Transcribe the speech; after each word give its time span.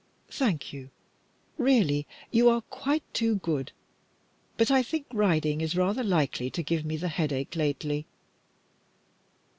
"Thank 0.31 0.73
you. 0.73 0.89
Really; 1.59 2.07
you 2.31 2.49
are 2.49 2.61
quite 2.61 3.03
too 3.13 3.35
good, 3.35 3.71
but 4.57 4.71
I 4.71 4.81
think 4.81 5.05
riding 5.13 5.61
is 5.61 5.77
rather 5.77 6.03
likely 6.03 6.49
to 6.49 6.63
give 6.63 6.83
me 6.83 6.97
the 6.97 7.07
headache 7.07 7.55
lately." 7.55 8.07